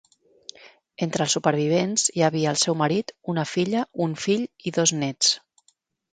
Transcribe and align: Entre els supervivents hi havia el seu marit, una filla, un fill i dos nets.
Entre 1.05 1.25
els 1.25 1.33
supervivents 1.37 2.05
hi 2.19 2.23
havia 2.27 2.53
el 2.57 2.57
seu 2.61 2.77
marit, 2.79 3.13
una 3.33 3.43
filla, 3.49 3.83
un 4.07 4.15
fill 4.23 4.47
i 4.71 4.75
dos 4.79 4.95
nets. 5.03 5.31